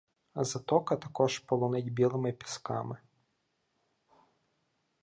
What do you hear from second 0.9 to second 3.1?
також полонить білими пісками